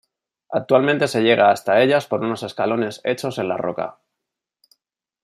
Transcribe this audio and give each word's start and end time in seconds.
Actualmente 0.49 1.07
se 1.07 1.21
llega 1.21 1.51
hasta 1.51 1.79
ellas 1.83 2.07
por 2.07 2.21
unos 2.21 2.41
escalones 2.41 3.01
hechos 3.03 3.37
en 3.37 3.49
la 3.49 3.57
roca. 3.57 3.99